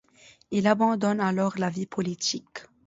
Il 0.49 0.65
abandonne 0.65 1.19
alors 1.19 1.59
la 1.59 1.69
vie 1.69 1.85
politique. 1.85 2.63